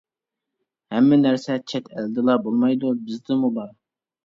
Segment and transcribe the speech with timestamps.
[0.95, 3.73] ھەممە نەرسە چەت ئەلدىلا بولمايدۇ، بىزدىمۇ بار.